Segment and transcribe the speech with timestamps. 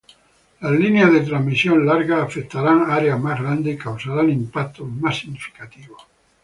[0.61, 6.07] Las líneas de transmisión largas afectarán áreas más grandes y causarán impactos más significativos.